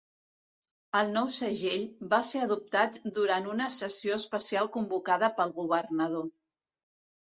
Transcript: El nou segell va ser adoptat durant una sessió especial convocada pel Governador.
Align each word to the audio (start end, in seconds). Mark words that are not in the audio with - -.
El 1.01 1.11
nou 1.17 1.27
segell 1.35 1.83
va 2.15 2.19
ser 2.31 2.41
adoptat 2.45 2.97
durant 3.19 3.45
una 3.53 3.69
sessió 3.77 4.19
especial 4.23 4.71
convocada 4.79 5.31
pel 5.41 5.55
Governador. 5.63 6.27